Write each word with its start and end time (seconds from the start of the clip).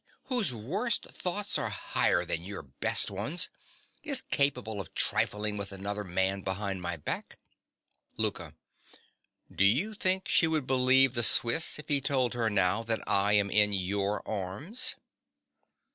whose 0.29 0.51
worst 0.51 1.03
thoughts 1.03 1.59
are 1.59 1.69
higher 1.69 2.25
than 2.25 2.41
your 2.41 2.63
best 2.63 3.11
ones, 3.11 3.49
is 4.01 4.23
capable 4.31 4.81
of 4.81 4.95
trifling 4.95 5.57
with 5.57 5.71
another 5.71 6.03
man 6.03 6.41
behind 6.41 6.81
my 6.81 6.97
back? 6.97 7.37
LOUKA. 8.17 8.55
Do 9.53 9.63
you 9.63 9.93
think 9.93 10.27
she 10.27 10.47
would 10.47 10.65
believe 10.65 11.13
the 11.13 11.21
Swiss 11.21 11.77
if 11.77 11.87
he 11.87 12.01
told 12.01 12.33
her 12.33 12.49
now 12.49 12.81
that 12.81 13.07
I 13.07 13.33
am 13.33 13.51
in 13.51 13.73
your 13.73 14.27
arms? 14.27 14.95